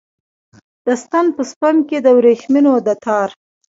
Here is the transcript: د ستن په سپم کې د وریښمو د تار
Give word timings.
د 0.85 0.87
ستن 1.03 1.25
په 1.35 1.41
سپم 1.51 1.75
کې 1.87 1.97
د 2.01 2.07
وریښمو 2.17 2.75
د 2.85 2.87
تار 3.03 3.29